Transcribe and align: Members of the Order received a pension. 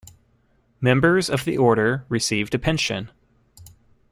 Members 0.81 1.29
of 1.29 1.45
the 1.45 1.59
Order 1.59 2.05
received 2.09 2.55
a 2.55 2.57
pension. 2.57 3.11